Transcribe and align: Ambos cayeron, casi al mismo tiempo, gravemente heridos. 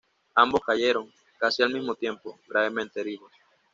Ambos 0.33 0.61
cayeron, 0.65 1.11
casi 1.37 1.61
al 1.61 1.71
mismo 1.71 1.93
tiempo, 1.93 2.39
gravemente 2.47 3.01
heridos. 3.01 3.31